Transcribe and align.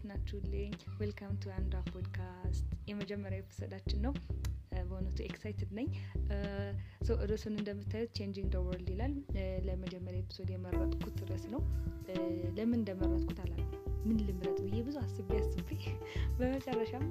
እንዴት 0.00 0.12
ናችሁልኝ? 0.12 0.70
welcome 0.98 1.32
to 1.40 1.50
አንዷ 1.54 1.74
ፖድካስት 1.88 2.66
የመጀመሪያ 2.90 3.38
episode 3.42 3.70
ኣችን 3.70 3.98
ነው። 4.04 4.12
በእውነቱ 4.82 5.18
excited 5.26 5.70
ነኝ። 5.78 5.88
ርዕሱን 7.24 7.54
እንደምታዩት 7.54 8.10
changing 8.18 8.48
the 8.54 8.60
world 8.66 8.88
ይላል። 8.94 9.14
ለመጀመሪያ 9.66 10.20
episode 10.22 10.50
የመረጥኩት 10.54 11.18
ርዕስ 11.30 11.44
ነው። 11.54 11.62
ለምን 12.56 12.78
እንደመረጥኩት 12.78 13.40
አላ 13.44 13.54
ምን 14.06 14.16
ልምረጥ 14.28 14.58
ብዬ 14.66 14.78
ብዙ 14.86 14.96
አስቤ 15.02 15.28
አስቤ 15.40 15.68
በመጨረሻም 16.38 17.06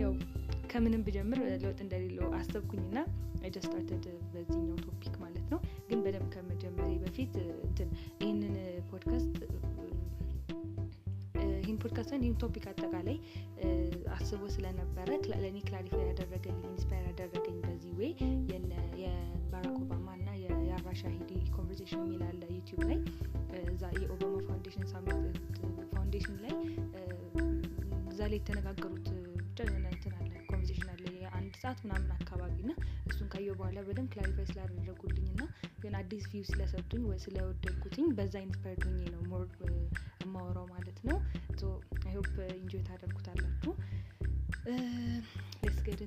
ያው 0.00 0.12
ከምንም 0.72 1.04
ብጀምር 1.08 1.40
ለውጥ 1.62 1.78
እንደሌለው 1.84 2.28
አሰብኩኝና 2.40 2.96
just 3.48 3.66
started 3.68 4.04
በዚህኛው 4.32 4.78
topic 4.84 5.16
ማለት 5.24 5.46
ነው። 5.52 5.60
ግን 5.88 6.00
በደንብ 6.04 6.28
ከመጀመሬ 6.34 6.90
በፊት 7.02 7.34
እንትን 7.66 7.90
ይህንን 8.22 8.54
ፖድካስት 8.90 9.34
ይህን 11.84 11.92
ፖድካስት 11.92 12.12
ይህን 12.16 12.36
ቶፒክ 12.42 12.64
አጠቃላይ 12.70 13.16
አስቦ 14.14 14.42
ስለነበረ 14.54 15.08
ለእኔ 15.32 15.56
ክላሪፋይ 15.66 16.04
ያደረገልኝ 16.08 16.62
ኢንስፓየር 16.70 17.04
ያደረገኝ 17.10 17.56
በዚህ 17.64 17.92
ዌይ 17.98 18.12
የባራክ 19.02 19.76
ኦባማ 19.78 20.06
እና 20.18 20.28
የአራሻ 20.66 21.02
ሂዲ 21.14 21.30
ኮንቨርሴሽን 21.56 22.00
የሚል 22.04 22.22
አለ 22.28 22.42
ላይ። 22.82 22.98
እዛ 23.72 23.82
የኦባማ 23.98 24.34
ፋውንዴሽን 24.46 24.86
ሳሚት 24.92 25.36
ፋውንዴሽን 25.92 26.38
ላይ 26.44 26.54
እዛ 28.10 28.20
ላይ 28.24 28.38
የተነጋገሩት 28.40 29.08
ሰዓት 31.64 31.78
ምናምን 31.84 32.10
አካባቢ 32.16 32.56
ና 32.68 32.72
እሱን 33.08 33.28
ካየው 33.32 33.54
በኋላ 33.54 33.78
በደንብ 33.86 34.08
clarify 34.14 34.46
ስላደረጉልኝ 34.50 35.28
and 35.38 35.44
ግን 35.82 35.94
አዲስ 36.00 36.24
view 36.32 36.44
ስለሰጡኝ 36.50 37.02
ወይ 37.10 37.18
ስለወደድኩትኝ 37.24 38.08
በዛ 38.18 38.34
inspired 38.46 38.84
ሆኜ 38.88 39.00
ነው 39.14 39.22
more 39.30 39.44
የማወራው 40.24 40.66
ማለት 40.74 40.98
ነው። 41.08 41.16
I 42.06 42.14
hope 42.18 42.28
enjoy 42.56 42.82
ታደርጉታላችሁ. 42.88 43.72
let's 45.62 45.80
get 45.86 46.00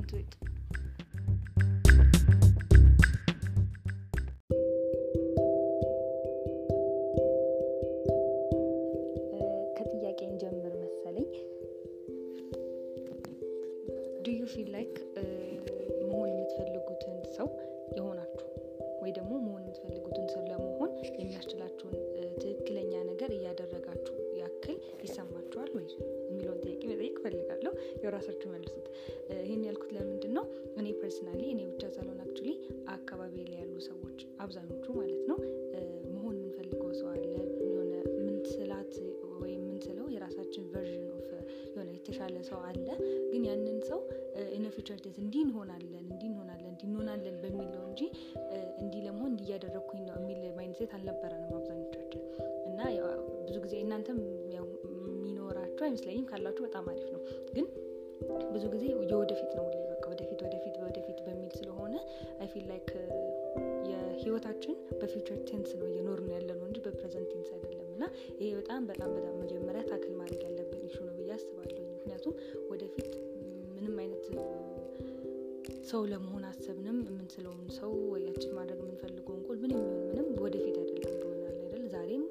እንዲህ 45.37 45.47
እንሆናለን 45.47 46.05
እንዲህ 46.05 46.27
እንሆናለን 46.29 46.69
እንዲህ 46.69 46.85
እንሆናለን 46.89 47.35
በሚለው 47.41 47.81
እንጂ 47.89 48.01
እንዲህ 48.81 49.01
ለመሆን 49.05 49.29
እንዲህ 49.31 49.45
እያደረግኩኝ 49.47 50.01
ነው 50.07 50.15
የሚል 50.19 50.39
mindset 50.57 50.91
አልነበረንም 50.97 51.51
አብዛኞቻችን። 51.57 52.23
እና 52.69 52.79
ብዙ 53.45 53.57
ጊዜ 53.65 53.75
እናንተም 53.83 54.19
የሚኖራችሁ 54.55 55.83
አይመስለኝም 55.87 56.25
ካላችሁ 56.31 56.63
በጣም 56.67 56.87
አሪፍ 56.93 57.05
ነው። 57.15 57.21
ግን 57.49 57.67
ብዙ 58.53 58.63
ጊዜ 58.73 58.83
የወደፊት 59.11 59.51
ነው 59.57 59.63
ሁሌ 59.67 59.77
በቃ 59.91 60.03
ወደፊት 60.13 60.39
ወደፊት 60.47 60.75
ወደፊት 60.85 61.19
በሚል 61.27 61.51
ስለሆነ 61.59 61.93
I 62.39 62.49
feel 62.53 62.65
like 62.71 62.89
የህይወታችን 63.89 64.75
በ 64.99 65.09
future 65.09 65.39
tense 65.49 65.71
ነው 65.81 65.87
እየኖርን 65.91 66.33
ያለነው 66.35 66.65
እንጂ 66.69 66.79
በ 66.85 66.95
present 66.95 67.29
tense 67.33 67.51
አይደለም። 67.57 67.87
እና 67.95 68.03
ይሄ 68.39 68.49
በጣም 68.55 68.81
በጣም 68.91 69.11
በጣም 69.17 69.35
መጀመሪያ 69.43 69.83
tackle 69.91 70.13
ማድረግ 70.19 70.41
ያለብን 70.47 70.83
issue 70.89 70.97
ነው 71.07 71.15
ብዬ 71.19 71.31
አስባለሁ 71.37 71.85
ምክንያቱም 71.93 72.35
ወደፊት 72.71 73.11
ምንም 73.75 73.95
አይነት 74.03 74.25
ሰው 75.89 76.01
ለመሆን 76.11 76.43
አሰብንም። 76.47 76.97
የምንስለውን 77.05 77.59
ሰው 77.77 77.91
ወይ 78.13 78.25
አቻችን 78.25 78.51
ማድረግ 78.57 78.79
የምንፈልገውን 78.81 79.41
ጎል 79.47 79.59
ምንም 79.63 79.77
ይሁን 79.81 80.01
ምንም 80.09 80.27
ወደፊት 80.43 80.75
አይደለም 80.81 81.11
እንደሆናል 81.11 81.57
አይደል? 81.59 81.83
ዛሬም 81.93 82.23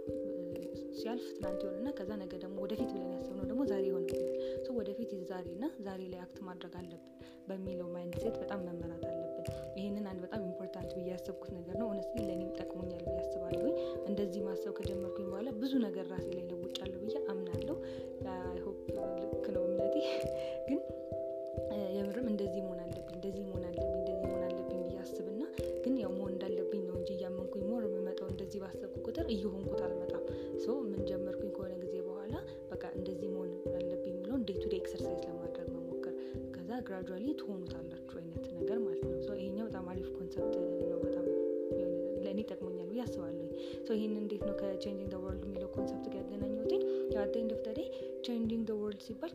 ሲያልፍ 0.99 1.27
ትናንት 1.37 1.61
ይሆንና 1.65 1.89
ከዛ 1.99 2.11
ነገ 2.23 2.33
ደግሞ 2.45 2.57
ወደፊት 2.65 2.91
ብለን 2.95 3.13
ያሰብነው 3.15 3.47
ደግሞ 3.51 3.63
ዛሬ 3.73 3.85
ይሆንብናል። 3.91 4.35
ወደፊት 4.79 5.13
ዛሬ 5.31 5.47
ና 5.61 5.71
ዛሬ 5.87 6.01
ላይ 6.13 6.21
act 6.25 6.39
ማድረግ 6.49 6.75
አለብን 6.81 7.03
በሚለው 7.49 7.89
mind 7.95 8.15
በጣም 8.37 8.61
መመራት 8.69 9.05
አለብን። 9.07 9.47
ይህንን 9.79 10.07
አንድ 10.11 10.21
በጣም 10.25 10.43
important 10.43 10.91
ብዬ 10.97 11.09
ያሰብኩት 11.13 11.51
ነገር 11.59 11.75
ነው። 11.81 11.87
እውነት 11.89 12.09
ለእኔም 12.21 12.51
ጠቅሞኛል 12.59 13.03
ብዬ 13.07 13.17
አስባለሁ 13.23 13.67
እንደዚህ 14.09 14.43
ማሰብ 14.49 14.75
ከጀመርኩኝ 14.79 15.27
በኋላ 15.31 15.51
ብዙ 15.63 15.73
ነገር 15.87 16.07
ራሴ 16.15 16.29
ላይ 16.37 16.45
ለውጫለሁ 16.51 16.99
ብዬ 17.05 17.15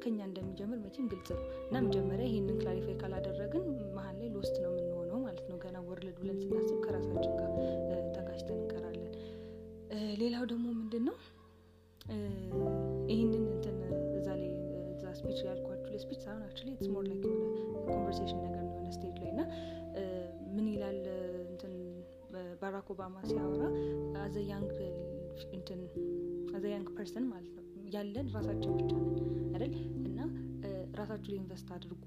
ከኛ 0.04 0.20
እንደሚጀምር 0.28 0.80
መቼም 0.86 1.08
ግልጽ 1.12 1.30
ነው። 1.36 1.44
እና 1.68 1.82
መጀመሪያ 1.86 2.26
ይህንን 2.30 2.58
clarify 2.62 2.96
ካላደረግን 3.02 3.66
መሀል 3.98 4.16
ላይ 4.22 4.30
lost 4.36 4.56
ነው 4.64 4.72
የምንሆነው 4.74 5.20
ማለት 5.26 5.46
ነው። 5.52 5.58
ገና 5.64 5.78
world 5.88 6.18
ብለን 6.22 6.40
ስናስብ 6.44 6.80
ከራሳችን 6.86 7.34
ጋር 7.42 7.52
ተጋጭተን 8.16 8.58
እንቀራለን። 8.60 9.14
ሌላው 10.22 10.44
ደግሞ 10.52 10.66
ምንድን 10.80 11.06
ነው 11.10 11.18
ይህንን 13.12 13.44
እንትን 13.48 13.78
እዛ 14.20 14.28
ላይ 14.40 14.52
እዛ 14.94 15.04
speech 15.20 15.40
ያልኳችሁ 15.48 15.90
ለ 15.94 16.00
speech 16.00 16.20
ሳይሆን 16.24 16.44
actually 16.46 16.70
it's 16.74 16.90
more 16.94 17.04
like 17.10 17.24
የሆነ 17.28 17.44
conversation 17.88 18.40
ነገር 18.46 18.64
የሆነ 18.68 18.88
stage 18.98 19.18
ላይ 19.22 19.30
እና 19.34 19.42
ምን 20.56 20.68
ይላል 20.74 21.00
እንትን 21.46 21.74
ባራክ 22.62 22.90
ኦባማ 22.94 23.16
ሲያወራ 23.30 23.64
as 24.22 24.38
a 24.52 24.56
young 24.56 24.74
እንትን 25.58 25.82
as 26.56 26.64
a 26.74 26.77
young 26.77 26.90
person 26.98 27.26
ማለት 27.32 27.52
ነው 27.58 27.61
ያለን 27.92 28.28
ራሳችን 28.36 28.72
ብቻ 28.78 28.92
ነን 29.00 29.18
አይደል? 29.56 29.74
እና 30.02 30.20
ራሳችሁ 31.00 31.34
invest 31.38 31.70
አድርጉ 31.76 32.04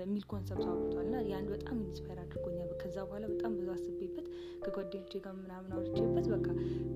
የሚል 0.00 0.24
concept 0.30 0.66
አውርቷል 0.70 1.04
እና 1.04 1.16
ያን 1.30 1.46
በጣም 1.52 1.76
inspire 1.84 2.18
አድርጎኛል። 2.22 2.70
ከዛ 2.80 2.96
በኋላ 3.06 3.24
በጣም 3.32 3.52
ብዙ 3.58 3.68
አስቤበት 3.74 4.26
ከጓደኞቼ 4.64 5.12
ጋር 5.26 5.34
ምናምን 5.42 5.70
አውርቼበት 5.76 6.26
በቃ 6.34 6.46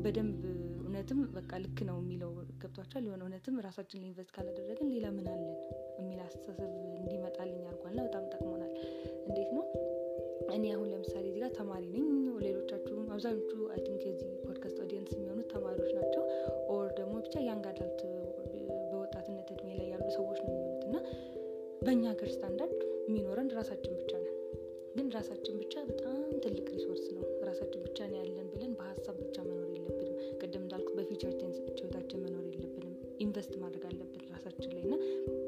በደንብ 0.05 0.41
እውነትም 0.83 1.21
በቃ 1.37 1.51
ልክ 1.65 1.79
ነው 1.89 1.99
የሚለው 2.03 2.31
ገብቷቸዋል 2.63 3.05
የሆነ 3.07 3.23
እውነትም 3.27 3.55
ራሳችን 3.67 4.01
ላይ 4.01 4.09
invest 4.09 4.33
ካላደረግን 4.37 4.91
ሌላ 4.95 5.07
ምን 5.17 5.29
አለን 5.29 5.55
የሚል 6.01 6.21
አስተሳሰብ 6.27 6.71
እንዲመጣልኝ 7.01 7.63
አድርጓል። 7.65 7.95
ና 7.97 8.05
በጣም 8.09 8.25
ጠቅሞናል። 8.35 8.73
እንዴት 9.29 9.51
ነው? 9.57 9.65
እኔ 10.55 10.65
አሁን 10.75 10.89
ለምሳሌ 10.93 11.25
እዚህ 11.31 11.41
ጋር 11.45 11.53
ተማሪ 11.59 11.85
ነኝ። 11.95 12.07
ሌሎቻችሁም 12.45 13.07
አብዛኞቹ 13.15 13.53
I 13.75 13.81
think 13.87 14.03
የዚህ 14.07 14.31
podcast 14.45 14.79
audience 14.85 15.11
የሚሆኑት 15.15 15.49
ተማሪዎች 15.53 15.91
ናቸው 15.93 16.02
ሰዎች 20.13 20.39
ነው 20.41 20.53
የሚሆኑት። 20.53 20.85
እና 20.89 20.97
በእኛ 21.83 22.03
ሀገር 22.13 22.29
ስታንዳርድ 22.29 22.79
የሚኖረን 23.07 23.49
ራሳችን 23.59 23.95
ብቻ 24.01 24.13
ነን። 24.19 24.37
ግን 24.97 25.07
ራሳችን 25.17 25.55
ብቻ 25.61 25.75
በጣም 25.89 26.17
ትልቅ 26.45 26.67
resource 26.75 27.05
ነው። 27.17 27.25
ራሳችን 27.49 27.81
ብቻ 27.87 27.99
ነው 28.11 28.17
ያለን 28.21 28.49
ብለን 28.55 28.73
በሀሳብ 28.79 29.17
ብቻ 29.23 29.37
መኖር 29.43 29.71
የለብንም። 29.73 30.09
ቅድም 30.41 30.63
እንዳልኩት 30.63 30.95
በ 30.99 31.07
future 31.07 31.33
tense 31.41 31.59
ህይወታችን 31.73 32.23
መኖር 32.25 32.45
የለብንም። 32.51 32.93
invest 33.25 33.55
ማድረግ 33.63 33.85
አለብን 33.91 34.23
ራሳችን 34.35 34.71
ላይ 34.75 34.83
እና 34.87 34.95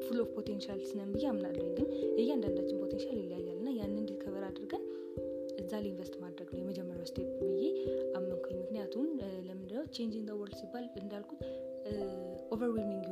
full 0.05 0.19
of 0.23 0.29
potential 0.35 0.81
ነን 0.89 1.09
ብዬ 1.15 1.25
አምናለኝ 1.31 1.69
ግን 1.77 1.87
የእያንዳንዳችን 2.17 2.79
potential 2.83 3.17
ይለያያል 3.17 3.57
እና 3.57 3.69
ያንን 3.79 4.05
discover 4.09 4.45
አድርገን 4.49 4.83
እዛ 5.61 5.71
ላይ 5.75 5.89
invest 5.91 6.15
ማድረግ 6.23 6.49
ነው 6.53 6.61
የመጀመሪያው 6.61 7.07
step 7.11 7.29
ብዬ 7.43 7.63
አመንኩኝ። 8.17 8.55
ምክንያቱም 8.61 9.05
ለምንድነው 9.47 9.85
changing 9.95 10.29
world 10.39 10.57
ሲባል 10.61 10.85
እንዳልኩት 11.01 11.41
overwhelming 12.51 13.05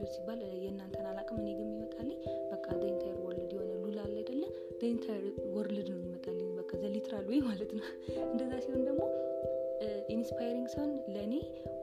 world 0.00 0.12
ሲባል 0.14 0.40
የእናንተን 0.58 1.06
አላቅም። 1.08 1.38
እኔ 1.40 1.48
ግን 1.56 1.66
የሚመጣልኝ 1.68 2.18
በቃ 2.52 2.66
entire 2.82 3.16
world 3.24 3.50
የሆነ 3.54 3.72
ሉላ 3.82 3.98
አለ 4.04 4.14
አይደለ? 4.20 4.42
entire 4.88 5.24
world 5.54 5.88
ነው 5.92 5.98
የሚመጣልኝ 5.98 6.48
በቃ 6.60 6.70
the 6.82 6.95
literal 6.95 7.26
way 7.30 7.40
ማለት 7.48 7.72
ነው። 7.78 7.84
እንደዛ 8.26 8.52
ሲሆን 8.64 8.82
ደግሞ 8.88 9.02
inspiring 10.14 10.68
ሳይሆን 10.74 10.92
ለእኔ 11.14 11.34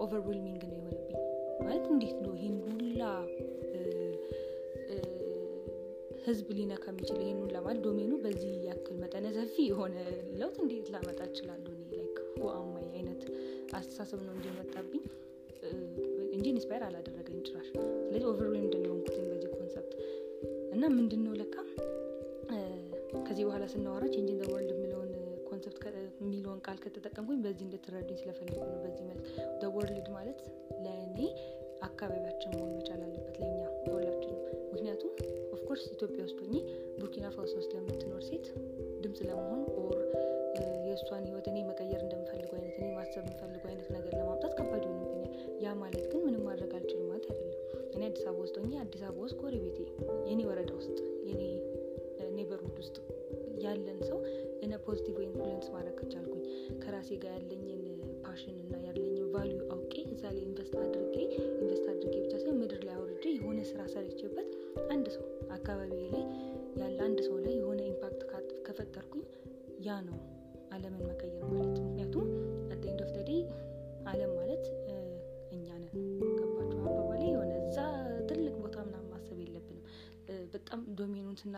overwhelming 0.05 0.63
ነው 0.63 0.77
የሆነብኝ። 0.79 1.19
ማለት 1.61 1.85
እንዴት 1.93 2.17
ነው 2.25 2.33
ይህን 2.37 2.57
ሁላ 2.67 3.03
ህዝብ 6.27 6.47
ሊነካ 6.57 6.85
የሚችል 6.91 7.19
ይህን 7.23 7.37
ሁላ 7.43 7.57
ማለት 7.65 7.81
domain 7.85 8.06
ኡ 8.06 8.13
በዚህ 8.23 8.55
ያክል 8.69 8.95
መጠነ 9.03 9.27
ሰፊ 9.37 9.55
የሆነ 9.69 9.95
ለውጥ 10.39 10.57
እንዴት 10.63 10.89
ላመጣ 10.95 11.19
እችላለሁ? 11.29 11.71
እኔ 11.77 11.91
like 11.93 12.17
how 12.57 12.67
ማለት 12.67 12.89
አይነት 12.95 13.21
አስተሳሰብ 13.73 14.19
ነው 14.27 14.33
እንጂ 14.35 14.47
የመጣብኝ 14.51 15.03
እንጂ 16.37 16.45
inspire 16.53 16.83
አላደረገኝ 16.87 17.39
ጭራሽ 17.47 17.69
ስለዚህ 18.17 18.29
overwhelmed 18.31 18.71
ነው 18.75 18.85
የሆንኩትኝ 18.85 19.25
በዚህ 19.31 19.49
concept 19.55 19.91
እና 20.75 20.83
ምንድን 20.93 21.21
ነው 21.25 21.33
ለካ 21.39 21.55
ከዚህ 23.27 23.43
በኋላ 23.47 23.65
ስናወራ 23.73 24.03
changing 24.13 24.39
world 24.51 24.71
የሚለውን 24.73 25.11
concept 25.49 25.83
የሚለውን 26.21 26.61
ቃል 26.65 26.77
ከተጠቀምኩኝ 26.83 27.39
በዚህ 27.45 27.63
እንድትረዱኝ 27.67 28.17
ስለፈለጉ 28.21 28.57
ነው 28.63 28.79
በዚህ 28.85 29.03
መልክ። 29.09 29.21
world 29.75 30.07
ማለት 30.15 30.39
ለእኔ 30.85 31.19
አካባቢያችን 31.89 32.53
መሆን 32.55 32.71
መቻል 32.77 33.01
አለበት 33.07 33.37
ለእኛ 33.41 33.59
ሁላችንም። 33.85 34.41
ምክንያቱም 34.73 35.11
of 35.55 35.63
course 35.63 35.85
ኢትዮጵያ 35.95 36.25
ውስጥ 36.27 36.39
ሆኜ 36.43 36.55
ቡርኪና 36.99 37.29
ፋሶ 37.35 37.53
ውስጥ 37.61 37.71
ለምትኖር 37.77 38.23
ሴት 38.29 38.47
ድምፅ 39.03 39.21
ለመሆን 39.29 39.61
or 39.83 39.97
የእሷን 40.87 41.25
ህይወት 41.29 41.47
እኔ 41.53 41.57
መቀየር 41.69 42.01
እንደምፈልጉ 42.05 42.51
አይነት 42.57 42.77
እኔ 42.81 42.89
ማሰብ 42.97 43.23
የምፈልጉ 43.23 43.63
አይነት 43.71 43.89
ነገር 43.97 44.06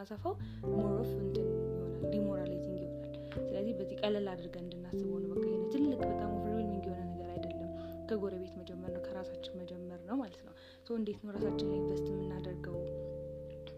ስናሰፋው 0.09 0.33
more 0.73 0.97
of 0.97 1.09
እንትን 1.17 1.47
ይሆናል 1.47 2.05
demoralizing 2.13 2.77
ይሆናል። 2.79 3.11
ስለዚህ 3.41 3.73
በዚህ 3.79 3.97
ቀለል 4.01 4.27
አድርገን 4.31 4.63
እንድናስበው 4.65 5.17
ነው 5.23 5.29
በቃ 5.33 5.43
ይሄ 5.49 5.57
ትልቅ 5.73 5.99
በጣም 6.03 6.31
overwhelming 6.37 6.85
የሆነ 6.87 7.01
ነገር 7.11 7.27
አይደለም። 7.33 7.69
ከጎረቤት 8.09 8.53
መጀመር 8.61 8.89
ነው 8.95 9.01
ከራሳችን 9.07 9.53
መጀመር 9.61 9.99
ነው 10.09 10.17
ማለት 10.21 10.41
ነው። 10.47 10.53
so 10.87 10.97
እንዴት 10.99 11.19
ነው 11.23 11.31
ራሳችን 11.37 11.69
ላይ 11.71 11.77
invest 11.81 12.07
የምናደርገው 12.11 12.77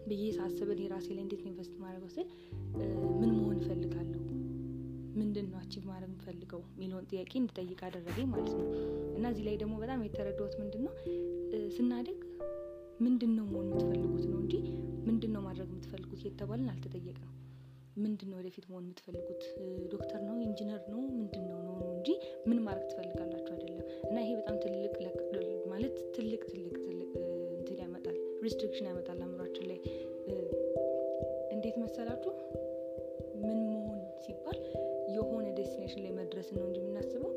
ብዬ 0.08 0.24
ሳስብ 0.38 0.70
እኔ 0.76 0.88
ራሴ 0.94 1.08
ላይ 1.16 1.22
እንዴት 1.26 1.42
ነው 1.44 1.50
invest 1.52 1.74
ማድረገው 1.84 2.10
ስል 2.16 2.28
ምን 3.20 3.30
መሆን 3.36 3.58
እፈልጋለሁ? 3.60 4.18
ምንድን 5.18 5.46
ነው 5.50 5.58
achieve 5.60 5.84
ማድረግ 5.90 6.10
የምፈልገው? 6.10 6.62
የሚለውን 6.74 7.08
ጥያቄ 7.10 7.32
እንድጠይቅ 7.40 7.80
አደረገኝ 7.88 8.28
ማለት 8.32 8.54
ነው። 8.54 8.66
እና 9.18 9.24
እዚህ 9.34 9.44
ላይ 9.48 9.56
ደግሞ 9.62 9.74
በጣም 9.84 10.04
የተረዳሁት 10.06 10.56
ምንድን 10.62 10.84
ነው 10.86 10.94
ስናደግ 11.76 12.20
ምንድን 13.04 13.32
ነው 13.36 13.46
መሆን 13.46 13.68
የምትፈልጉት 13.68 14.24
ነው 14.26 14.38
እንጂ 14.40 14.54
ምንድን 15.06 15.32
ነው 15.32 15.42
ማድረግ 15.42 15.68
የምትፈልጉት 15.70 16.20
የተባልን 16.24 16.68
አልተጠየቅም 16.68 17.28
ምንድን 17.96 18.28
ነው 18.30 18.36
ወደፊት 18.38 18.64
መሆን 18.68 18.84
የምትፈልጉት? 18.84 19.42
ዶክተር 19.92 20.20
ነው? 20.22 20.36
ኢንጂነር 20.40 20.80
ነው? 20.88 21.00
ምንድን 21.16 21.44
ነው 21.48 21.58
ነው 21.68 21.74
እንጂ 21.94 22.08
ምን 22.46 22.58
ማድረግ 22.58 22.86
ትፈልጋላችሁ 22.90 23.52
አይደለም። 23.54 23.86
እና 24.10 24.16
ይሄ 24.20 24.30
በጣም 24.36 24.56
ትልቅ 24.56 24.94
ማለት 25.72 25.96
ትልቅ 26.16 26.40
ትልቅ 26.44 26.74
ትልቅ 26.84 27.10
እንትን 27.52 27.78
ያመጣል 27.78 28.16
restriction 28.42 28.86
ያመጣል 28.86 29.20
አእምሯችን 29.22 29.66
ላይ። 29.68 29.78
እንዴት 31.50 31.76
መሰላችሁ? 31.76 32.32
ምን 33.42 33.60
መሆን 33.74 34.00
ሲባል 34.24 34.58
የሆነ 35.14 35.46
destination 35.54 36.02
ላይ 36.02 36.12
መድረስ 36.12 36.48
ነው 36.56 36.64
እንጂ 36.66 36.78
የምናስበው። 36.80 37.32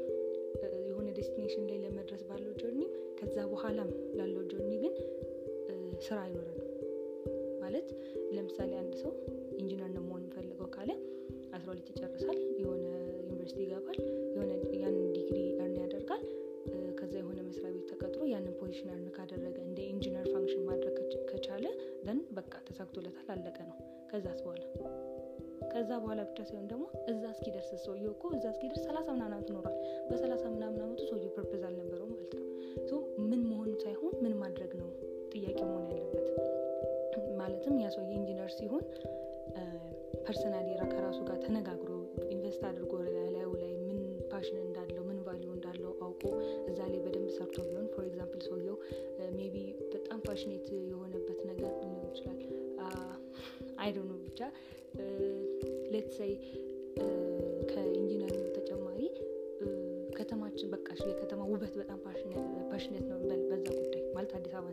የሆነ 0.87 1.07
destination 1.11 1.63
ላይ 1.69 1.77
ለመድረስ 1.77 2.23
ባለው 2.23 2.53
journey 2.53 2.83
ከዛ 3.19 3.35
በኋላም 3.47 3.89
ላለው 4.15 4.43
journey 4.43 4.73
ግን 4.77 4.93
ስራ 6.05 6.17
አይኖረንም። 6.21 6.71
ማለት 7.61 7.87
ለምሳሌ 8.35 8.71
አንድ 8.77 8.93
ሰው 9.03 9.11
ኢንጂነር 9.57 9.89
ነው 9.95 10.03
መሆን 10.03 10.21
የሚፈልገው 10.21 10.69
ካለ 10.75 10.91
አስራ 11.55 11.67
ሁለት 11.73 11.87
ይጨርሳል 11.91 12.39
የሆነ 12.61 12.83
ዩኒቨርሲቲ 13.25 13.59
ይገባል 13.65 13.99
የሆነ 14.35 14.51
ያንን 14.83 15.07
ዲግሪ 15.15 15.39
earn 15.55 15.75
ያደርጋል 15.83 16.23
ከዛ 16.99 17.13
የሆነ 17.17 17.39
መስሪያ 17.47 17.71
ቤት 17.73 17.85
ተቀጥሮ 17.91 18.21
ያንን 18.31 18.53
position 18.59 18.89
earn 18.89 19.09
ካደረገ 19.17 19.57
እንደ 19.65 19.79
engineer 19.91 20.25
function 20.33 20.63
ማድረግ 20.69 20.95
ከቻለ 21.31 21.65
then 22.05 22.19
በቃ 22.31 22.53
ተሳክቶለታል 22.67 23.29
አለቀ 23.35 23.57
ነው። 23.69 23.77
ከዛስ 24.11 24.39
በኋላ? 24.45 24.63
ከዛ 25.71 25.89
በኋላ 26.03 26.21
ብቻ 26.29 26.39
ሳይሆን 26.49 26.67
ደግሞ 26.71 26.83
እዛ 27.11 27.23
እስኪደርስ 27.33 27.71
ሰውየው 27.85 28.11
እኮ 28.11 28.23
እዛ 28.37 28.45
እስኪደርስ 28.53 28.83
ሰላሳ 28.87 29.07
ምናምን 29.11 29.35
አመት 29.37 29.49
ኖሯል 29.55 29.74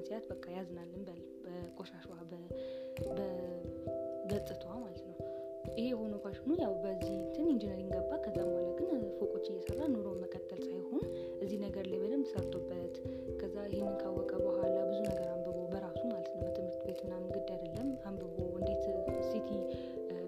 ሲያያት 0.06 0.24
በቃ 0.32 0.44
ያዝናል 0.56 0.90
እንበል 0.98 1.20
በቆሻሻዋ 1.44 2.06
በገጽቷ 3.08 4.64
ማለት 4.76 5.02
ነው። 5.06 5.16
ይሄ 5.70 5.84
የሆነ 5.88 6.14
passion 6.24 6.45
ኑ 6.45 6.50
ያው 6.62 6.72
በዚህ 6.84 7.12
እንትን 7.18 7.46
engineering 7.52 7.90
ገባ። 7.96 8.10
ከዛም 8.24 8.48
በኋላ 8.50 8.68
ግን 8.78 8.88
ፎቆች 9.18 9.46
እየሰራ 9.52 9.80
ኑሮ 9.94 10.08
መቀጠል 10.22 10.60
ሳይሆን 10.68 11.04
እዚህ 11.42 11.58
ነገር 11.66 11.84
ላይ 11.90 11.98
በደንብ 12.02 12.26
ሰርቶበት 12.32 12.94
ከዛ 13.40 13.56
ይህንን 13.68 13.96
ካወቀ 14.02 14.32
በኋላ 14.46 14.76
ብዙ 14.90 14.98
ነገር 15.10 15.28
አንብቦ 15.34 15.58
በራሱ 15.72 16.00
ማለት 16.12 16.28
ነው 16.32 16.42
በትምህርት 16.44 16.82
ቤት 16.88 17.00
ምናምን 17.06 17.28
ግድ 17.36 17.50
አይደለም 17.56 17.90
አንብቦ 18.10 18.38
እንዴት 18.60 18.84
city 19.30 19.50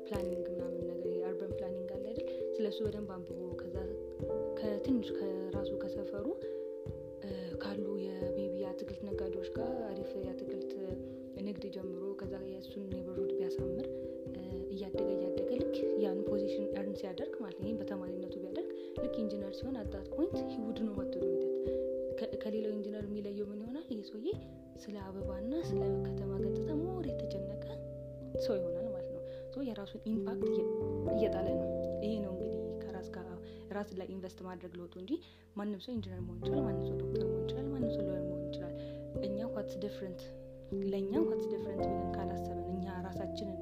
planning 0.09 0.47
ምናምን 0.55 0.83
ነገር 0.89 1.13
የ 1.15 1.25
urban 1.25 1.53
planning 1.59 1.91
አለ 1.97 2.05
አይደል? 2.11 2.27
ስለሱ 2.57 2.79
በደንብ 2.87 3.11
አንብቦ 3.15 3.39
ሲያደርግ 17.05 17.35
ማለት 17.41 17.59
ነው። 17.63 17.73
በተማሪነቱ 17.81 18.35
ቢያደርግ 18.43 18.69
ልክ 19.03 19.15
ኢንጂነር 19.23 19.53
ሲሆን 19.57 19.75
at 19.81 19.89
that 19.89 20.07
point 20.15 20.37
ሂውድ 20.53 20.79
ነው 20.87 20.95
ሂደት 20.99 21.23
ከሌላው 22.43 22.73
ኢንጂነር 22.77 23.03
የሚለየው 23.09 23.47
ምን 23.51 23.59
ይሆናል? 23.63 23.85
ይህ 23.91 24.05
ሰውዬ 24.11 24.29
ስለ 24.83 24.97
አበባና 25.07 25.53
ስለ 25.69 25.81
ከተማ 26.07 26.31
ገጽታ 26.45 26.71
more 26.81 27.05
የተጨነቀ 27.11 27.65
ሰው 28.45 28.55
ይሆናል 28.59 28.87
ማለት 28.95 29.11
ነው። 29.17 29.23
የራሱን 29.69 30.01
impact 30.11 30.55
እየጣለ 31.15 31.47
ነው። 31.59 31.69
ይሄ 32.05 32.13
ነው 32.25 32.33
እንግዲህ 32.37 32.55
ከራስ 32.83 33.09
ጋር 33.17 33.27
ራስ 33.77 33.91
ላይ 34.01 34.09
invest 34.15 34.41
ማድረግ 34.49 34.73
ለውጡ 34.81 34.95
እንጂ 35.03 35.13
ማንም 35.59 35.81
ሰው 35.87 35.93
ኢንጂነር 35.97 36.21
መሆን 36.25 36.39
ይችላል 36.41 36.63
ማንም 36.67 36.83
ሰው 36.89 36.97
ዶክተር 37.03 37.27
መሆን 37.27 37.45
ይችላል 37.45 37.69
ማንም 37.75 37.91
ሰው 37.97 38.03
lawyer 38.09 38.25
መሆን 38.31 38.43
ይችላል። 38.49 38.75
እኛ 39.29 39.39
what's 39.55 39.77
different 39.85 40.23
ለእኛ 40.93 41.13
what's 41.29 41.47
different 41.53 41.85
ብለን 41.87 42.11
ካላሰበን 42.17 42.67
እኛ 42.75 42.87
ራሳችንን 43.09 43.59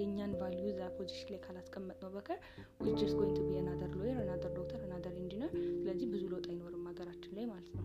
የእኛን 0.00 0.32
value 0.40 0.66
እዛ 0.76 0.88
position 0.96 1.28
ላይ 1.32 1.40
ካላስቀመጥነው 1.44 2.10
በቀር 2.14 2.38
we're 2.84 2.93
just 2.93 3.00
going 3.12 3.32
to 3.36 3.46
be 3.46 3.58
another 3.60 3.92
lawyer 3.98 4.18
another 4.22 4.52
doctor 4.58 4.80
another 4.86 5.14
engineer 5.20 5.50
ስለዚህ 5.78 6.06
ብዙ 6.12 6.22
ለውጥ 6.32 6.46
አይኖርም 6.52 6.84
ሀገራችን 6.90 7.34
ላይ 7.38 7.46
ማለት 7.50 7.68
ነው። 7.74 7.84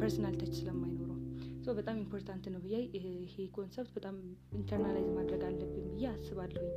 personal 0.00 0.36
touch 0.40 0.52
ስለማይኖረው። 0.60 1.16
so 1.64 1.74
በጣም 1.78 1.96
important 1.98 2.44
ነው 2.52 2.60
ብዬ 2.64 2.76
ይሄ 3.24 3.34
concept 3.56 3.92
በጣም 3.96 4.16
internalize 4.58 5.10
ማድረግ 5.18 5.42
አለብን 5.48 5.86
ብዬ 5.90 6.06
አስባለሁኝ። 6.12 6.72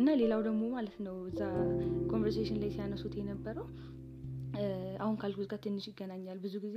እና 0.00 0.08
ሌላው 0.20 0.40
ደግሞ 0.42 0.62
ማለት 0.74 0.96
ነው 1.06 1.16
እዛ 1.30 1.40
conversation 2.10 2.58
ላይ 2.62 2.70
ሲያነሱት 2.70 3.14
የነበረው 3.20 3.66
አሁን 5.00 5.14
ካልኩት 5.16 5.46
ጋር 5.50 5.60
ትንሽ 5.64 5.84
ይገናኛል። 5.90 6.38
ብዙ 6.44 6.54
ጊዜ 6.64 6.76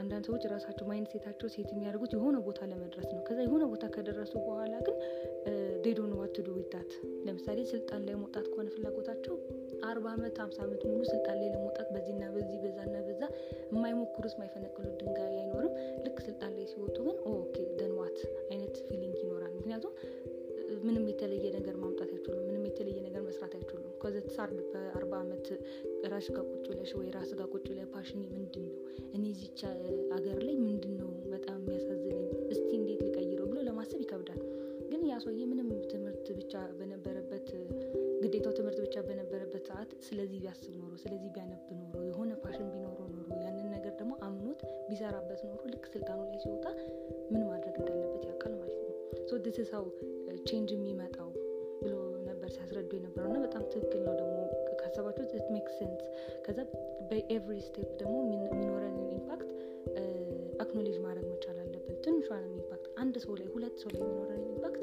አንዳንድ 0.00 0.24
ሰዎች 0.28 0.42
ራሳቸው 0.52 0.84
mindset 0.86 1.08
ኣቸው 1.12 1.48
set 1.54 1.68
የሚያደርጉት 1.72 2.12
የሆነ 2.16 2.36
ቦታ 2.46 2.60
ለመድረስ 2.70 3.08
ነው። 3.14 3.22
ከዛ 3.28 3.38
የሆነ 3.42 3.64
ቦታ 3.72 3.84
ከደረሱ 3.94 4.32
በኋላ 4.46 4.74
ግን 4.86 4.96
ዴዶን 5.82 6.12
ዋትዱ 6.18 6.48
ዊዳት 6.56 6.90
ለምሳሌ 7.26 7.58
ስልጣን 7.70 8.02
ላይ 8.06 8.14
መውጣት 8.14 8.46
ከሆነ 8.48 8.68
ፍላጎታቸው 8.74 9.36
አርባ 9.84 10.06
ዓመት 10.14 10.36
ሀምሳ 10.42 10.58
ዓመት 10.66 10.82
ሙሉ 10.88 11.00
ስልጣን 11.12 11.36
ላይ 11.40 11.48
ለመውጣት 11.54 11.88
በዚህና 11.94 12.24
በዚህ 12.34 12.58
በዛና 12.64 12.96
በዛ 13.06 13.22
የማይሞክሩት 13.72 14.34
የማይፈነቅሉት 14.36 14.94
ድንጋይ 15.00 15.32
አይኖርም። 15.38 15.72
ልክ 16.06 16.18
ስልጣን 16.28 16.52
ላይ 16.58 16.66
ሲወጡ 16.72 16.96
ግን 17.06 17.16
ኦኬ 17.32 17.56
ደንዋት 17.80 18.18
አይነት 18.50 18.76
ፊሊንግ 18.88 19.16
ይኖራል። 19.24 19.52
ምክንያቱም 19.58 19.94
ምንም 20.84 21.04
የተለየ 21.08 21.46
ነገር 21.56 21.74
ማምጣት 21.76 22.10
አይችሉም። 22.12 22.44
ምንም 22.48 22.64
የተለየ 22.68 22.98
ነገር 23.02 23.22
መስራት 23.22 23.54
አይችሉም 23.54 23.79
ከዘት 24.02 24.28
ሳር 24.30 24.50
በአርባ 24.72 25.12
ዓመት 25.16 25.46
ራሽ 26.04 26.26
ጋር 26.30 26.44
ቁጭ 26.52 26.64
ብለሽ 26.70 26.92
ወይ 26.98 27.08
ራስ 27.10 27.30
ጋር 27.34 27.48
ቁጭ 27.54 27.64
ብለ 27.68 27.80
ፓሽኒ 27.94 28.22
ምንድን 28.34 28.64
ነው 28.68 28.76
እኔ 29.14 29.24
ዚቻ 29.40 29.60
አገር 30.12 30.38
ላይ 30.42 30.56
ምንድን 30.58 30.94
ነው 31.00 31.10
በጣም 31.30 31.58
የሚያሳዝነኝ? 31.60 32.22
እስቲ 32.50 32.68
እንዴት 32.76 33.02
ልቀይረው 33.02 33.46
ብሎ 33.46 33.60
ለማሰብ 33.60 34.00
ይከብዳል። 34.00 34.40
ግን 34.90 35.02
ያ 35.08 35.16
ምንም 35.46 35.68
ትምህርት 35.90 36.26
ብቻ 36.32 36.62
በነበረበት 36.78 37.48
ግዴታው 38.22 38.52
ትምህርት 38.52 38.78
ብቻ 38.80 38.96
በነበረበት 39.00 39.64
ሰዓት 39.66 39.90
ስለዚህ 40.00 40.38
ቢያስብ 40.40 40.72
ኖሮ 40.80 40.92
ስለዚህ 40.96 41.30
ቢያነብ 41.30 41.68
ኖሮ 41.80 42.02
የሆነ 42.04 42.32
passion 42.44 42.68
ቢኖረው 42.72 43.08
ኖሮ 43.08 43.28
ያንን 43.44 43.68
ነገር 43.70 43.92
ደግሞ 43.96 44.12
አምኖት 44.20 44.60
ቢሰራበት 44.88 45.42
ኖሮ 45.44 45.60
ልክ 45.66 45.86
ስልጣኑ 45.92 46.20
ላይ 46.24 46.38
ሲወጣ 46.38 46.66
ምን 47.30 47.42
ማድረግ 47.46 47.74
እንዳለበት 47.80 48.24
ያውቃል 48.24 48.54
ማለት 48.54 48.80
ነው። 48.82 48.94
ሰው 49.72 49.84
change 50.46 50.70
የሚመጣው 50.72 51.30
ብሎ 51.82 51.94
ሲያስረዱ 52.50 52.90
የነበረው 52.98 53.28
እና 53.30 53.38
በጣም 53.44 53.62
ትክክል 53.72 54.00
ነው 54.06 54.14
ደግሞ 54.20 54.36
ካሰባቸው 54.80 55.24
it 55.32 55.48
make 55.54 55.68
sense 55.78 56.02
ከዛ 56.46 56.58
በ 57.10 57.24
every 57.24 57.58
step 57.68 57.90
ደግሞ 58.00 58.16
የሚኖረንን 58.26 59.08
impact 59.12 59.50
acknowledge 60.64 60.96
ማድረግ 61.04 61.26
መቻል 61.32 61.58
አለብን። 61.62 61.96
ትንሿንም 62.04 62.52
impact 62.54 62.86
አንድ 63.02 63.14
ሰው 63.24 63.34
ላይ 63.40 63.48
ሁለት 63.54 63.76
ሰው 63.82 63.90
ላይ 63.92 64.00
የሚኖረን 64.02 64.42
impact 64.48 64.82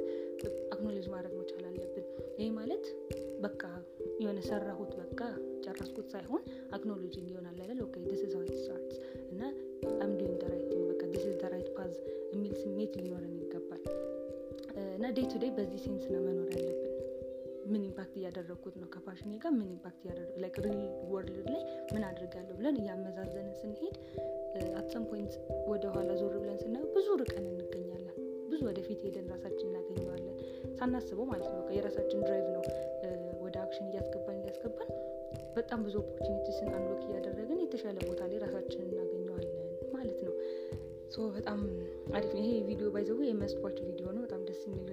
acknowledge 0.74 1.06
ማድረግ 1.14 1.34
መቻል 1.42 1.64
አለብን። 1.70 2.06
ይህ 2.40 2.50
ማለት 2.58 2.86
በቃ 3.46 3.62
የሆነ 4.22 4.40
ሰራሁት 4.50 4.92
በቃ 5.02 5.20
ጨረስኩት 5.66 6.08
ሳይሆን 6.14 6.42
acknowledging 6.78 7.28
ይሆናል 7.32 7.58
አይደል? 7.64 7.80
okay 7.86 7.96
this 8.08 8.22
is 8.26 8.34
starts 8.58 8.98
እና 9.32 9.42
I'm 10.04 10.14
thinking 10.20 10.42
በቃ 10.92 11.02
this 11.14 11.26
is 11.26 11.42
right 11.54 11.70
path 11.78 11.94
የሚል 12.34 12.54
ስሜት 12.62 12.94
ሊኖረን 13.02 13.36
ይገባል። 13.40 13.84
እና 14.98 15.06
day 15.18 15.26
to 15.32 15.40
day 15.44 15.52
በዚህ 15.58 15.80
sense 15.86 16.06
ነው 16.14 16.22
መኖር 16.28 16.50
ያለብን 16.56 16.97
ምን 17.68 17.82
impact 17.84 18.14
እያደረግኩት 18.20 18.76
ነው? 18.82 18.88
ከ 18.94 19.00
passionኔ 19.00 19.32
ጋር 19.44 19.52
ምን 19.56 19.68
impact 19.70 20.02
እያደረግ 20.04 20.56
real 20.66 20.80
world 21.12 21.48
ላይ 21.48 21.64
ምን 21.94 22.04
አድርጋለሁ 22.10 22.54
ብለን 22.60 22.78
እያመዛዘንን 22.82 23.56
ስንሄድ 23.62 23.96
at 24.80 24.88
some 24.88 25.04
point 25.12 25.34
ወደ 25.72 25.86
ኋላ 25.96 26.10
ዞር 26.22 26.36
ብለን 26.44 26.60
ስናየው 26.64 26.90
ብዙ 26.96 27.08
ርቀን 27.22 27.46
እንገኛለን። 27.52 28.16
ብዙ 28.52 28.60
ወደፊት 28.70 29.00
ሄደን 29.06 29.28
ራሳችን 29.34 29.68
እናገኘዋለን። 29.70 30.36
ሳናስበው 30.80 31.28
ማለት 31.32 31.50
ነው 31.56 31.64
የራሳችን 31.78 32.24
drive 32.26 32.48
ነው። 32.56 32.64
ወደ 33.46 33.56
action 33.64 33.90
እያስገባን 33.92 34.40
እያስገባን 34.42 34.90
በጣም 35.58 35.80
ብዙ 35.86 35.96
opportunitiesን 36.04 36.70
unlock 36.78 37.02
እያደረግን 37.08 37.62
የተሻለ 37.64 37.98
ቦታ 38.10 38.22
ላይ 38.32 38.40
ራሳችን 38.46 38.82
እናገኘዋለን 38.88 39.56
ማለት 39.96 40.20
ነው። 40.28 40.34
so 41.14 41.28
በጣም 41.36 41.60
አሪፍ 42.14 42.32
ይሄ 42.40 42.48
ቪዲዮ 42.70 42.88
ባይዘው 42.96 43.20
የሚያስቷቸው 43.26 43.86
ቪዲዮ 43.90 44.08
ነው። 44.16 44.22
በጣም 44.26 44.42
ደስ 44.50 44.62
የሚል 44.68 44.90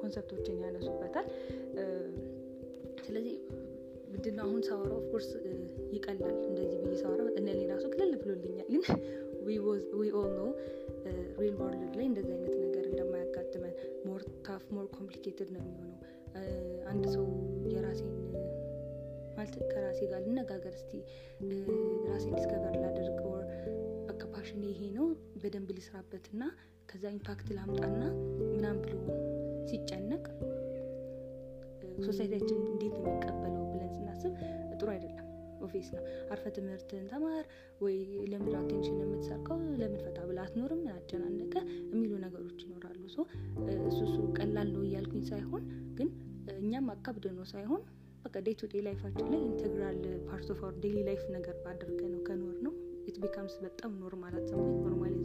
conceptኦችን 0.00 0.56
ያነሱበታል 1.16 1.26
ስለዚህ 3.06 3.34
ምንድነው 4.12 4.44
አሁን 4.46 4.62
ሳወራ 4.62 4.92
of 4.96 5.04
course 5.04 5.28
ይቀላል 5.94 6.36
እንደዚህ 6.48 6.78
ብዬ 6.82 6.94
ሳወራ 7.02 7.22
እነሌ 7.40 7.60
ራሱ 7.72 7.84
ክልል 7.92 8.12
ብሎልኛል። 8.22 8.68
ግን 8.70 8.82
we 9.98 10.08
all 10.20 10.30
know 10.38 10.42
real 11.38 11.54
world 11.60 11.94
ላይ 11.98 12.06
እንደዚህ 12.06 12.32
አይነት 12.36 12.54
ነገር 12.64 12.84
እንደማያጋጥመን 12.90 13.74
more 14.06 14.22
tough 14.46 14.64
more 14.70 14.86
complicated 14.96 15.50
ነው 15.56 15.62
የሚሆነው። 15.62 15.98
አንድ 16.86 17.04
ሰው 17.14 17.26
የራሴን 17.72 18.14
ማለት 19.36 19.56
ከራሴ 19.72 20.00
ጋር 20.12 20.20
ልነጋገር 20.26 20.74
እስቲ 20.74 20.92
ራሴን 22.08 22.34
discover 22.36 22.76
ላደርግ 22.82 23.20
ወር 23.26 23.44
በቃ 24.08 24.22
ይሄ 24.66 24.80
ነው 24.90 25.06
በደንብ 25.42 25.70
ልስራበት 25.76 26.26
ና 26.32 26.50
ከዛ 26.90 27.04
impact 27.10 27.48
ላምጣና 27.56 28.02
ምናም 28.50 28.78
ብሎ 28.82 28.94
ሲጨነቅ 29.66 30.24
societyያችን 32.04 32.58
እንዴት 32.66 32.94
የሚቀበለው 33.00 33.64
ብለን 33.72 33.90
ስናስብ 33.96 34.32
ጥሩ 34.78 34.88
አይደለም። 34.94 35.22
ኦፌስ 35.66 35.88
ነው። 35.94 36.02
አርፈ 36.32 36.44
ትምህርትን 36.56 37.04
ተማር 37.12 37.44
ወይ 37.80 37.96
ለምን 38.32 38.54
attention 38.58 38.98
የምትሰርቀው? 39.02 39.58
ለምን 39.80 40.00
ፈታ 40.04 40.18
ብላ 40.28 40.40
አትኖርም? 40.44 40.82
አጨናነቀ? 40.94 41.54
የሚሉ 41.90 42.12
ነገሮች 42.24 42.58
ይኖራሉ። 42.66 43.00
እሱ 43.06 43.18
እሱ 44.04 44.16
ቀላል 44.38 44.68
ነው 44.74 44.82
እያልኩኝ 44.88 45.24
ሳይሆን 45.30 45.62
ግን 45.98 46.10
እኛም 46.56 46.88
አካብደ 46.94 47.26
ነው 47.38 47.46
ሳይሆን 47.52 47.82
በቃ 48.24 48.36
day 48.46 48.54
to 48.60 48.68
day 48.70 48.82
lifeኣችን 48.86 49.26
ላይ 49.32 49.40
integral 49.42 49.98
part 50.28 50.48
of 50.54 50.60
our 50.62 50.76
daily 50.82 50.98
life 51.08 51.22
ነገር 51.34 51.56
አድርገ 51.72 52.00
ነው 52.12 52.20
ከኖር 52.28 52.56
ነው 52.66 52.72
it 53.08 53.16
becomes 53.22 53.54
በጣም 53.64 53.92
normal 54.00 54.34
አትሰማኝ 54.38 54.72
ለእኛ 55.04 55.15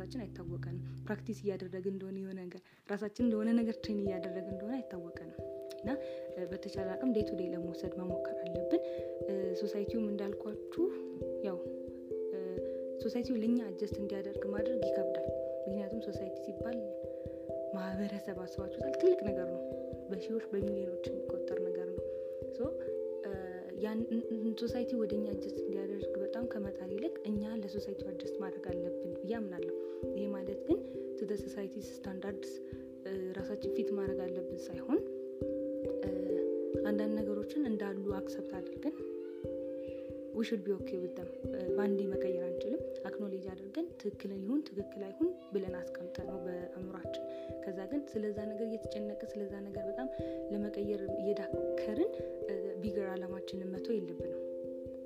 ራሳችን 0.00 0.20
አይታወቀንም። 0.24 0.84
practice 1.06 1.38
እያደረግ 1.44 1.84
እንደሆነ 1.90 2.16
የሆነ 2.20 2.38
ነገር 2.44 2.60
ራሳችን 2.88 3.24
እንደሆነ 3.26 3.48
ነገር 3.58 3.74
train 3.82 3.98
እያደረግ 4.04 4.46
እንደሆነ 4.52 4.74
አይታወቀንም። 4.78 5.36
እና 5.80 5.90
በተቻለ 6.50 6.88
አቅም 6.94 7.10
day 7.16 7.24
to 7.28 7.36
day 7.38 7.48
ለመውሰድ 7.54 7.92
መሞከር 8.00 8.36
አለብን። 8.44 8.82
societyውም 9.60 10.06
እንዳልኳችሁ 10.12 10.86
ያው 11.48 11.58
societyው 13.04 13.36
ለእኛ 13.42 13.58
adjust 13.68 13.96
እንዲያደርግ 14.02 14.42
ማድረግ 14.54 14.80
ይከብዳል። 14.88 15.28
ምክንያቱም 15.62 16.00
society 16.08 16.36
ሲባል 16.46 16.78
ማህበረሰብ 17.74 18.38
አስባችሁታል። 18.46 18.94
ትልቅ 19.02 19.20
ነገር 19.28 19.48
ነው። 19.54 19.62
በሺዎች 20.10 20.46
በሚሊዮኖች 20.52 21.06
የሚቆጠር 21.10 21.60
ነገር 21.68 21.88
ነው። 21.90 22.06
society 24.62 24.90
ወደ 25.00 25.12
እኛ 25.16 25.26
adjust 25.32 25.58
እንዲያደርግ 25.60 26.14
በጣም 26.22 26.44
ከመጣር 26.52 26.88
ይልቅ 26.94 27.14
እኛ 27.26 27.42
ለ 27.60 27.69
society 27.69 28.02
adjust 28.10 28.36
ማድረግ 28.42 28.64
አለብን 28.66 28.79
ብዬ 29.30 29.36
አምናለሁ። 29.38 29.74
ይህ 30.14 30.28
ማለት 30.32 30.60
ግን 30.68 30.78
to 31.18 31.24
the 31.24 31.32
society 31.42 31.74
standards 31.88 32.52
ራሳችን 33.36 33.74
fit 33.76 33.88
ማድረግ 33.98 34.18
አለብን 34.24 34.58
ሳይሆን 34.64 34.98
አንዳንድ 36.88 37.12
ነገሮችን 37.18 37.68
እንዳሉ 37.70 38.04
accept 38.18 38.52
አድርገን 38.58 38.96
we 40.34 40.41
should 40.41 40.60
be 40.64 40.74
okay 40.76 40.90
with 41.04 41.16
them 41.16 41.28
በአንዴ 41.70 42.00
መቀየር 42.12 42.44
አንችልም። 42.48 42.82
acknowledge 43.08 43.46
አድርገን 43.54 43.86
ትክክል 44.00 44.32
ይሁን 44.38 44.60
ትክክል 44.68 45.02
አይሁን 45.08 45.30
ብለን 45.54 45.76
አስቀምጠ 45.80 46.18
ነው 46.28 46.38
በአእምሯችን 46.44 47.24
ከዛ 47.64 47.80
ግን 47.92 48.02
ስለዛ 48.12 48.38
ነገር 48.52 48.66
እየተጨነቀ 48.68 49.22
ስለዛ 49.32 49.54
ነገር 49.68 49.84
በጣም 49.90 50.08
ለመቀየር 50.52 51.02
እየዳከርን 51.16 52.12
ቢገር 52.82 53.08
አላማችንን 53.14 53.70
መቶ 53.74 53.88
የለብንም። 53.96 54.42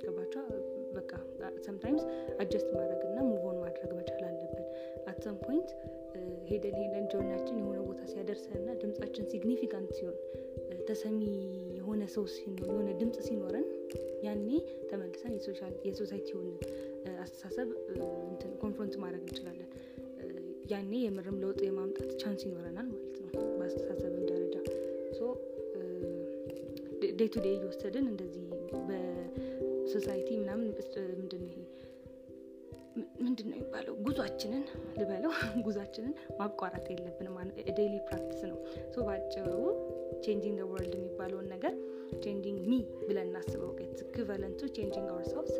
ገባቸ 0.02 0.34
በቃ 0.96 1.12
sometimes 1.66 2.04
adjust 2.42 2.68
ማድረግ 2.74 3.02
እና 3.08 3.18
move 3.28 3.45
on 3.45 3.53
ማድረግ 3.76 3.92
መቻል 3.98 4.22
አለብን። 4.28 4.64
at 5.06 5.16
some 5.16 5.36
point 5.44 5.70
ሄደን 6.50 6.76
ሄደን 6.80 7.06
journeyያችን 7.12 7.56
የሆነ 7.60 7.78
ቦታ 7.88 8.00
ሲያደርሰን 8.12 8.56
እና 8.60 8.70
ድምጻችን 8.82 9.28
significant 9.32 9.90
ሲሆን 9.98 10.16
ተሰሚ 10.88 11.20
የሆነ 11.78 12.02
ሰው 12.14 12.24
የሆነ 12.62 12.88
ድምፅ 13.00 13.18
ሲኖረን 13.26 13.66
ያኔ 14.22 14.48
ተመልሰን 14.90 15.32
የ 15.86 15.96
societyውን 15.96 16.48
አስተሳሰብ 17.24 17.68
confront 18.62 18.94
ማድረግ 19.02 19.22
እንችላለን። 19.24 19.70
ያኔ 20.72 20.92
የምርም 21.02 21.38
ለውጥ 21.42 21.60
የማምጣት 21.66 22.10
chance 22.20 22.42
ይኖረናል 22.46 22.86
ማለት 22.92 23.16
ነው 23.22 23.28
በአስተሳሰብም 23.58 24.24
ደረጃ። 24.30 24.54
day 27.18 27.28
to 27.28 27.40
day 27.44 27.54
እየወሰድን 27.56 28.06
እንደዚህ 28.12 28.44
በ 28.88 29.19
society 29.19 30.28
ምናምን 30.40 30.64
ምንድን 33.34 33.48
ነው 33.50 33.56
የሚባለው? 33.58 33.94
ጉዟችንን 34.06 34.60
ልበለው 34.98 35.32
ጉዟችንን 35.66 36.12
ማቋረጥ 36.40 36.84
የለብንም 36.92 37.36
daily 37.78 37.94
practice 38.08 38.42
ነው። 38.50 38.58
so 38.92 39.04
በአጭሩ 39.06 39.48
changing 40.24 40.58
world 40.72 40.94
የሚባለውን 40.98 41.46
ነገር 41.54 41.72
changing 42.24 42.60
me 42.68 42.78
ብለን 43.08 43.26
እናስበው። 43.26 43.72
equivalentኡ 43.84 44.60
changing 44.76 45.08
ourselves 45.14 45.56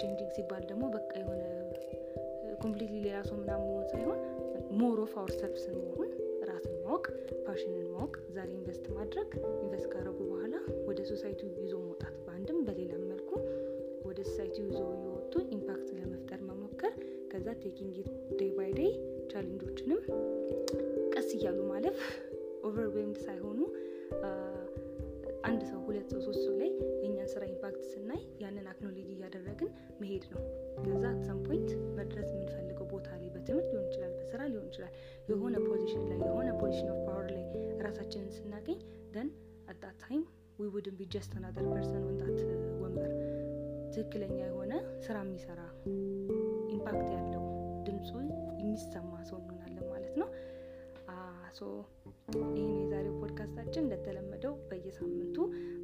changing 0.00 0.30
ሲባል 0.36 0.62
ደግሞ 0.70 0.84
በቃ 0.96 1.10
የሆነ 1.22 1.42
completely 2.62 3.00
ሌላ 3.06 3.18
ሰው 3.28 3.36
ምናምን 3.42 3.66
መሆን 3.68 3.88
ሳይሆን 3.92 4.20
more 4.80 5.00
of 5.06 5.14
ourselvesን 5.20 5.76
መሆን 5.82 6.10
ራስን 6.50 6.78
ማወቅ 6.84 7.04
passionን 7.48 7.86
ማወቅ 7.94 8.14
ዛሬ 8.36 8.50
invest 8.58 8.86
ማድረግ 8.98 9.30
invest 9.56 9.88
ካረጉ 9.94 10.18
በኋላ 10.30 10.54
ወደ 10.88 11.00
society 11.10 11.42
ይዞ 11.58 11.74
መውጣት 11.88 12.16
በአንድም 12.26 12.60
በሌላም 12.68 13.04
መልኩ 13.12 13.32
ወደ 14.08 14.20
society 14.28 14.56
ይዞ 14.68 14.78
ከዛ 17.40 17.52
taking 17.62 17.94
day 18.38 18.50
by 18.56 18.70
day 18.78 18.90
challengeኦችንም 19.30 20.00
ቀስ 21.14 21.28
እያሉ 21.36 21.58
ማለፍ 21.70 21.98
overwhelmed 22.68 23.18
ሳይሆኑ 23.18 23.58
አንድ 25.42 25.60
ሰው 25.70 25.78
ሁለት 25.86 26.08
ሰው 26.12 26.20
ሶስት 26.26 26.40
ሰው 26.46 26.54
ላይ 26.62 26.70
የእኛን 27.02 27.30
ስራ 27.32 27.42
impact 27.46 27.84
ስናይ 27.92 28.20
ያንን 28.42 28.66
acknowledge 28.72 29.08
እያደረግን 29.14 29.70
መሄድ 30.00 30.24
ነው። 30.32 30.42
ከዛ 30.82 31.04
some 31.28 31.38
point 31.46 31.70
መድረስ 31.98 32.28
የምንፈልገው 32.30 32.88
ቦታ 32.92 33.08
ላይ 33.22 33.30
በትምህርት 33.36 33.70
ሊሆን 33.72 33.86
ይችላል 33.88 34.12
በስራ 34.18 34.40
ሊሆን 34.52 34.66
ይችላል 34.70 34.92
የሆነ 35.30 35.56
position 35.68 36.04
ላይ 36.10 36.20
የሆነ 36.28 36.50
position 36.62 36.90
of 36.94 37.00
power 37.08 37.26
ላይ 37.30 37.44
ራሳችንን 37.86 38.30
ስናገኝ 38.38 38.78
then 39.16 39.30
at 39.68 39.96
that 40.04 40.14
time 40.14 40.24
we 40.58 40.68
wouldn't 40.76 40.98
be 41.00 41.08
just 41.14 41.34
another 41.38 41.66
person 41.72 42.04
ወንጣት 42.08 42.38
ወንበር 42.84 43.12
ትክክለኛ 43.94 44.38
የሆነ 44.44 44.72
ስራ 45.00 45.16
የሚሰራ 45.24 45.60
impact 46.80 47.08
ያለው 47.14 47.42
ድምፁ 47.86 48.10
የሚሰማ 48.60 49.12
ሰው 49.28 49.38
እንሆናለን 49.42 49.86
ማለት 49.90 50.14
ነው። 50.16 50.28
so 51.58 51.62
ይህ 52.54 52.68
ነው 52.68 52.78
የዛሬው 52.78 53.14
podcastኣችን 53.20 53.82
እንደተለመደው 53.84 54.54
በየሳምንቱ 54.68 55.36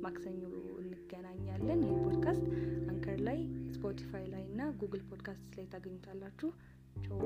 ማክሰኞ 0.04 0.42
እንገናኛለን። 0.82 1.80
ይህ 1.86 1.96
podcast 2.04 2.44
Anchor 2.90 3.18
ላይ 3.28 3.38
Spotify 3.74 4.24
ላይ 4.34 4.44
እና 4.50 4.70
Google 4.82 5.02
Podcast 5.10 5.50
ላይ 5.58 5.66
ታገኙታላችሁ። 5.74 6.50
ቸው 7.06 7.18